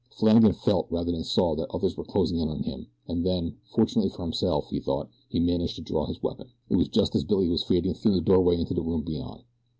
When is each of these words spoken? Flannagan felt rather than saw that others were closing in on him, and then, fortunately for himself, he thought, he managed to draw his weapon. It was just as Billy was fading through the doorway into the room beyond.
Flannagan 0.09 0.53
felt 0.53 0.87
rather 0.89 1.11
than 1.11 1.23
saw 1.23 1.53
that 1.53 1.69
others 1.75 1.95
were 1.95 2.03
closing 2.03 2.39
in 2.39 2.47
on 2.49 2.63
him, 2.63 2.87
and 3.07 3.23
then, 3.23 3.57
fortunately 3.69 4.09
for 4.09 4.23
himself, 4.23 4.67
he 4.71 4.79
thought, 4.79 5.11
he 5.29 5.39
managed 5.39 5.75
to 5.75 5.81
draw 5.83 6.07
his 6.07 6.23
weapon. 6.23 6.47
It 6.71 6.77
was 6.77 6.87
just 6.87 7.13
as 7.15 7.23
Billy 7.23 7.47
was 7.47 7.61
fading 7.61 7.93
through 7.93 8.15
the 8.15 8.21
doorway 8.21 8.59
into 8.59 8.73
the 8.73 8.81
room 8.81 9.03
beyond. 9.03 9.43